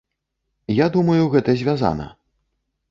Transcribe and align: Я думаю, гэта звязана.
Я 0.83 0.87
думаю, 0.95 1.23
гэта 1.37 1.57
звязана. 1.61 2.13